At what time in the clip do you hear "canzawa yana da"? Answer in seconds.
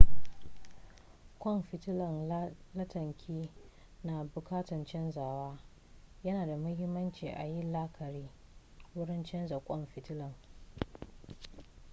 4.85-6.57